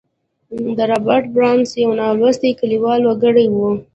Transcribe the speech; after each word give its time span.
رابرټ 0.91 1.23
برنس 1.35 1.69
یو 1.81 1.89
نالوستی 2.01 2.49
او 2.51 2.57
کلیوال 2.59 3.01
وګړی 3.03 3.45
و 3.49 3.55